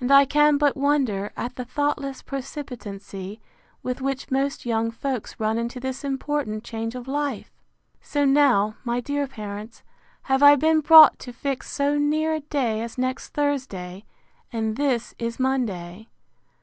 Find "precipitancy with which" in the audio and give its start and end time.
2.22-4.30